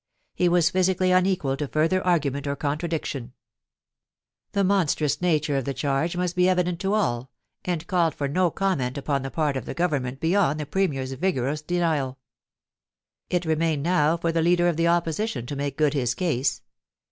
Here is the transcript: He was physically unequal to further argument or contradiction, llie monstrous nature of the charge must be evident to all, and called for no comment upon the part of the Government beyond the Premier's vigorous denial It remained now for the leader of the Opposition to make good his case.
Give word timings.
He 0.33 0.49
was 0.49 0.71
physically 0.71 1.11
unequal 1.11 1.57
to 1.57 1.67
further 1.67 2.03
argument 2.03 2.47
or 2.47 2.55
contradiction, 2.55 3.33
llie 4.55 4.65
monstrous 4.65 5.21
nature 5.21 5.57
of 5.57 5.65
the 5.65 5.75
charge 5.75 6.17
must 6.17 6.35
be 6.35 6.49
evident 6.49 6.79
to 6.79 6.95
all, 6.95 7.29
and 7.65 7.85
called 7.85 8.15
for 8.15 8.27
no 8.27 8.49
comment 8.49 8.97
upon 8.97 9.21
the 9.21 9.29
part 9.29 9.55
of 9.55 9.65
the 9.65 9.75
Government 9.75 10.19
beyond 10.19 10.59
the 10.59 10.65
Premier's 10.65 11.11
vigorous 11.13 11.61
denial 11.61 12.17
It 13.29 13.45
remained 13.45 13.83
now 13.83 14.17
for 14.17 14.31
the 14.31 14.41
leader 14.41 14.67
of 14.67 14.75
the 14.75 14.87
Opposition 14.87 15.45
to 15.45 15.55
make 15.55 15.77
good 15.77 15.93
his 15.93 16.15
case. 16.15 16.63